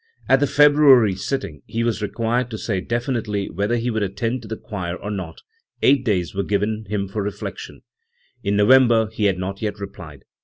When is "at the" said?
0.27-0.47